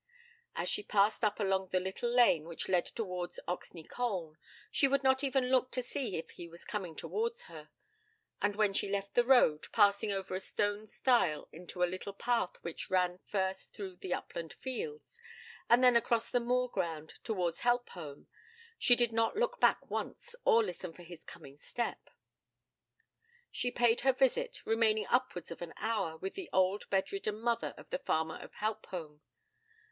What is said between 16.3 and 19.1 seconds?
the moor ground towards Helpholme, she